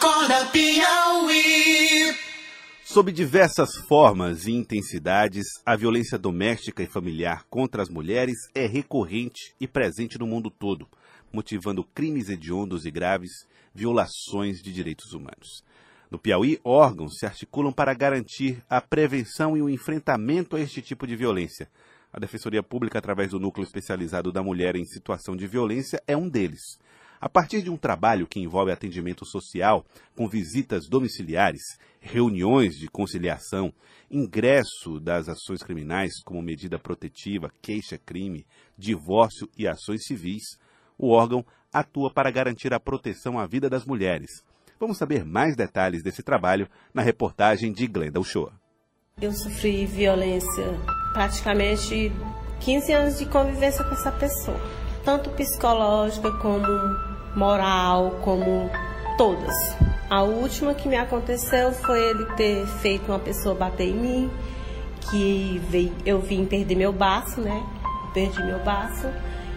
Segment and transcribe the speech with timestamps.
[0.00, 2.16] Acorda Piauí.
[2.82, 9.54] Sob diversas formas e intensidades, a violência doméstica e familiar contra as mulheres é recorrente
[9.60, 10.88] e presente no mundo todo,
[11.30, 15.62] motivando crimes hediondos e graves, violações de direitos humanos.
[16.10, 21.06] No Piauí, órgãos se articulam para garantir a prevenção e o enfrentamento a este tipo
[21.06, 21.68] de violência.
[22.10, 26.26] A Defensoria Pública, através do Núcleo Especializado da Mulher em Situação de Violência, é um
[26.26, 26.78] deles.
[27.20, 29.84] A partir de um trabalho que envolve atendimento social,
[30.16, 31.60] com visitas domiciliares,
[32.00, 33.70] reuniões de conciliação,
[34.10, 38.46] ingresso das ações criminais como medida protetiva, queixa-crime,
[38.76, 40.42] divórcio e ações civis,
[40.96, 44.42] o órgão atua para garantir a proteção à vida das mulheres.
[44.78, 48.54] Vamos saber mais detalhes desse trabalho na reportagem de Glenda Uchoa.
[49.20, 50.64] Eu sofri violência
[51.12, 52.10] praticamente
[52.60, 54.58] 15 anos de convivência com essa pessoa,
[55.04, 58.70] tanto psicológica como moral, como
[59.16, 59.54] todas.
[60.08, 64.30] A última que me aconteceu foi ele ter feito uma pessoa bater em mim,
[65.10, 65.60] que
[66.04, 67.62] eu vim perder meu baço, né?
[68.12, 69.06] Perdi meu baço.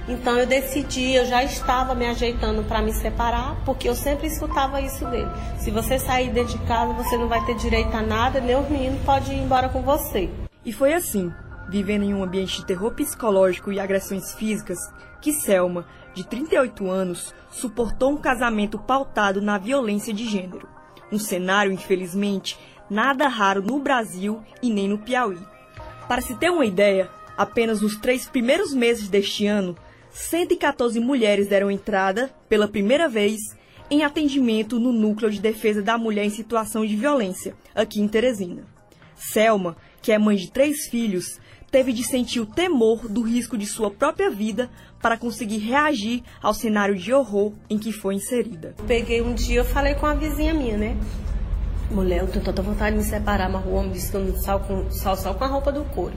[0.08, 4.82] Então eu decidi, eu já estava me ajeitando para me separar, porque eu sempre escutava
[4.82, 5.32] isso dele.
[5.60, 8.70] Se você sair dentro de casa, você não vai ter direito a nada, nem os
[8.70, 10.30] meninos podem ir embora com você.
[10.66, 11.32] E foi assim,
[11.70, 14.78] vivendo em um ambiente de terror psicológico e agressões físicas,
[15.22, 20.68] que Selma, de 38 anos, suportou um casamento pautado na violência de gênero.
[21.12, 22.58] Um cenário, infelizmente,
[22.90, 25.40] nada raro no Brasil e nem no Piauí.
[26.08, 29.76] Para se ter uma ideia, apenas nos três primeiros meses deste ano,
[30.12, 33.40] 114 mulheres deram entrada, pela primeira vez,
[33.90, 38.64] em atendimento no Núcleo de Defesa da Mulher em Situação de Violência, aqui em Teresina.
[39.16, 41.40] Selma, que é mãe de três filhos,
[41.74, 44.70] teve de sentir o temor do risco de sua própria vida
[45.02, 48.76] para conseguir reagir ao cenário de horror em que foi inserida.
[48.86, 50.96] Peguei um dia, eu falei com a vizinha minha, né?
[51.90, 54.36] Mulher, eu tenho tanta vontade de me separar, mas o homem disse que eu não
[54.36, 56.16] sal com, sal, sal com a roupa do corpo.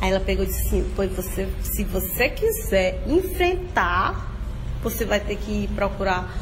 [0.00, 4.34] Aí ela pegou e disse assim, pois você, se você quiser enfrentar,
[4.82, 6.34] você vai ter que procurar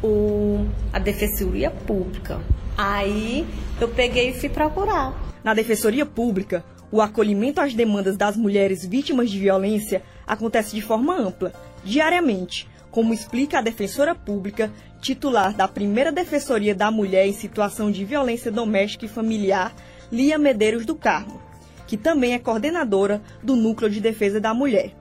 [0.00, 2.40] o, a Defensoria Pública.
[2.78, 3.44] Aí
[3.80, 5.12] eu peguei e fui procurar.
[5.42, 6.64] Na Defensoria Pública,
[6.94, 13.12] o acolhimento às demandas das mulheres vítimas de violência acontece de forma ampla, diariamente, como
[13.12, 19.06] explica a defensora pública, titular da primeira Defensoria da Mulher em Situação de Violência Doméstica
[19.06, 19.74] e Familiar,
[20.12, 21.42] Lia Medeiros do Carmo,
[21.84, 24.92] que também é coordenadora do Núcleo de Defesa da Mulher.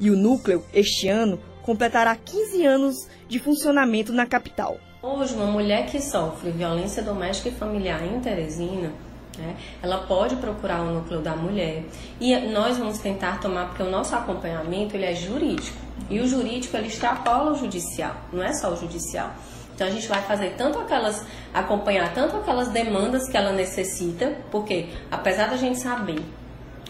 [0.00, 4.80] E o núcleo, este ano, completará 15 anos de funcionamento na capital.
[5.00, 9.05] Hoje, uma mulher que sofre violência doméstica e familiar em Teresina
[9.38, 9.56] né?
[9.82, 11.84] Ela pode procurar o núcleo da mulher
[12.20, 15.76] e nós vamos tentar tomar, porque o nosso acompanhamento ele é jurídico
[16.10, 19.30] e o jurídico ele extrapola o judicial, não é só o judicial.
[19.74, 24.88] Então a gente vai fazer tanto aquelas, acompanhar tanto aquelas demandas que ela necessita, porque
[25.10, 26.24] apesar da gente saber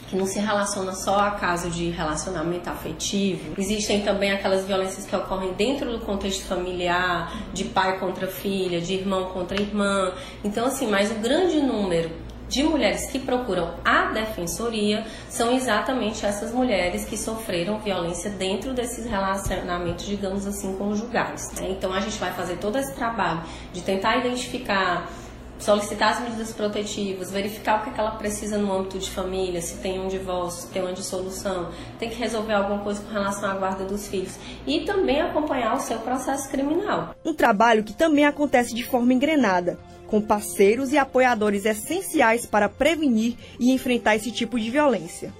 [0.09, 3.55] que não se relaciona só a caso de relacionamento afetivo.
[3.59, 8.95] Existem também aquelas violências que ocorrem dentro do contexto familiar, de pai contra filha, de
[8.95, 10.13] irmão contra irmã.
[10.45, 12.11] Então, assim, mas o grande número
[12.49, 19.07] de mulheres que procuram a defensoria são exatamente essas mulheres que sofreram violência dentro desses
[19.07, 21.53] relacionamentos, digamos assim, conjugais.
[21.53, 21.71] Né?
[21.71, 23.43] Então a gente vai fazer todo esse trabalho
[23.73, 25.09] de tentar identificar
[25.59, 29.61] solicitar as medidas protetivas, verificar o que, é que ela precisa no âmbito de família,
[29.61, 33.51] se tem um divórcio, se tem uma dissolução, tem que resolver alguma coisa com relação
[33.51, 37.15] à guarda dos filhos e também acompanhar o seu processo criminal.
[37.25, 43.37] Um trabalho que também acontece de forma engrenada com parceiros e apoiadores essenciais para prevenir
[43.59, 45.33] e enfrentar esse tipo de violência.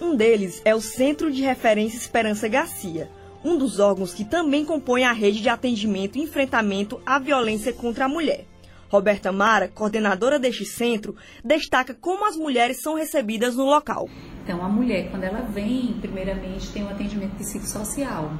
[0.00, 3.08] Um deles é o Centro de Referência Esperança Garcia,
[3.44, 8.04] um dos órgãos que também compõe a rede de atendimento e enfrentamento à violência contra
[8.04, 8.46] a mulher.
[8.88, 14.06] Roberta Mara, coordenadora deste centro, destaca como as mulheres são recebidas no local.
[14.44, 18.32] Então, a mulher, quando ela vem, primeiramente tem um atendimento psicossocial,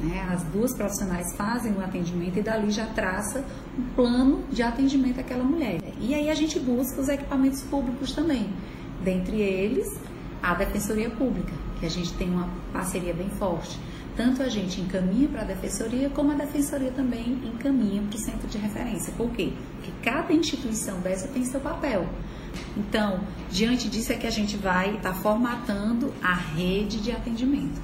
[0.00, 0.28] né?
[0.32, 3.44] As duas profissionais fazem o atendimento e dali já traça
[3.78, 5.80] um plano de atendimento àquela mulher.
[6.00, 8.52] E aí a gente busca os equipamentos públicos também,
[9.02, 9.88] dentre eles
[10.42, 13.78] a Defensoria Pública, que a gente tem uma parceria bem forte.
[14.16, 18.46] Tanto a gente encaminha para a Defensoria, como a Defensoria também encaminha para o Centro
[18.46, 19.12] de Referência.
[19.16, 19.52] Por quê?
[19.76, 22.06] Porque cada instituição dessa tem seu papel.
[22.76, 23.20] Então,
[23.50, 27.80] diante disso é que a gente vai estar tá formatando a rede de atendimento.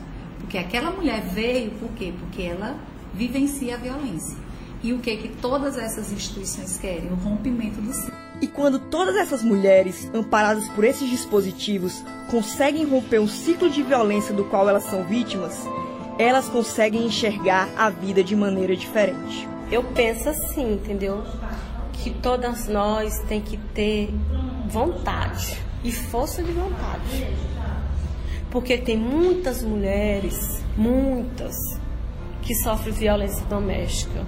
[0.48, 2.10] Porque aquela mulher veio por quê?
[2.18, 2.74] Porque ela
[3.12, 4.34] vivencia a violência.
[4.82, 7.12] E o que que todas essas instituições querem?
[7.12, 8.14] O rompimento do ciclo.
[8.40, 14.32] E quando todas essas mulheres, amparadas por esses dispositivos, conseguem romper um ciclo de violência
[14.32, 15.54] do qual elas são vítimas,
[16.18, 19.46] elas conseguem enxergar a vida de maneira diferente.
[19.70, 21.22] Eu penso assim, entendeu?
[21.92, 24.14] Que todas nós tem que ter
[24.66, 27.26] vontade e força de vontade.
[28.50, 31.54] Porque tem muitas mulheres, muitas,
[32.42, 34.24] que sofrem violência doméstica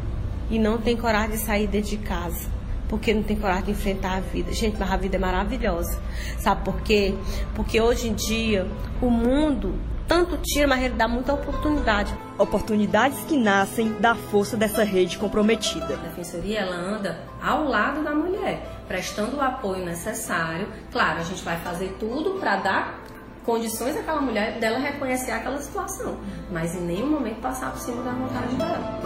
[0.50, 2.48] e não tem coragem de sair dentro de casa.
[2.88, 4.52] Porque não tem coragem de enfrentar a vida.
[4.52, 5.96] Gente, mas a vida é maravilhosa.
[6.38, 7.14] Sabe por quê?
[7.54, 8.66] Porque hoje em dia
[9.00, 9.74] o mundo
[10.10, 12.12] tanto tira, mas ele dá muita oportunidade.
[12.36, 15.94] Oportunidades que nascem da força dessa rede comprometida.
[15.94, 20.66] A defensoria ela anda ao lado da mulher, prestando o apoio necessário.
[20.90, 23.00] Claro, a gente vai fazer tudo para dar
[23.44, 26.18] condições àquela mulher dela reconhecer aquela situação,
[26.50, 29.00] mas em nenhum momento passar por cima da vontade dela.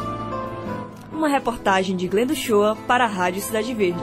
[1.12, 4.00] Uma reportagem de Glendo Shoa para a Rádio Cidade Verde.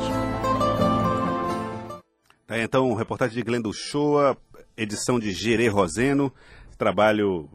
[2.47, 4.37] Tá, então, reportagem de Glendo Shoa,
[4.77, 6.33] edição de Gerê Roseno
[6.81, 7.47] trabalho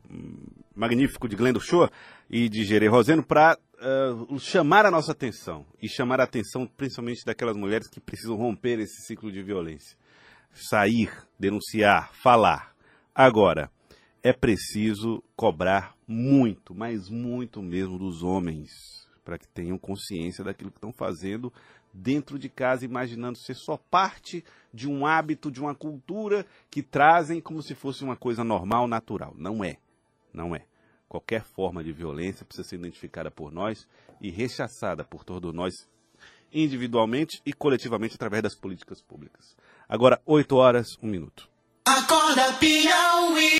[0.73, 1.91] magnífico de Glendo Shoa
[2.31, 7.25] e de Gerê Roseno para uh, chamar a nossa atenção e chamar a atenção principalmente
[7.25, 9.99] daquelas mulheres que precisam romper esse ciclo de violência.
[10.53, 12.75] Sair, denunciar, falar.
[13.15, 13.71] Agora,
[14.23, 18.71] é preciso cobrar muito, mas muito mesmo dos homens,
[19.25, 21.53] para que tenham consciência daquilo que estão fazendo
[21.93, 27.41] dentro de casa, imaginando ser só parte de um hábito, de uma cultura que trazem
[27.41, 29.35] como se fosse uma coisa normal, natural.
[29.37, 29.79] Não é.
[30.33, 30.65] Não é.
[31.09, 33.89] Qualquer forma de violência precisa ser identificada por nós
[34.21, 35.73] e rechaçada por todos nós,
[36.53, 39.57] individualmente e coletivamente através das políticas públicas.
[39.89, 41.49] Agora, 8 horas, 1 minuto.
[41.87, 43.47] Acorda, Piauí.